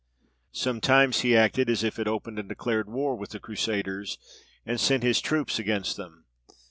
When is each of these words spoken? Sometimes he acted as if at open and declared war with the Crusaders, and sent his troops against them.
Sometimes 0.55 1.19
he 1.19 1.37
acted 1.37 1.69
as 1.69 1.83
if 1.83 1.99
at 1.99 2.07
open 2.07 2.39
and 2.39 2.49
declared 2.49 2.89
war 2.89 3.15
with 3.15 3.29
the 3.29 3.39
Crusaders, 3.39 4.17
and 4.65 4.79
sent 4.79 5.03
his 5.03 5.21
troops 5.21 5.59
against 5.59 5.95
them. 5.95 6.25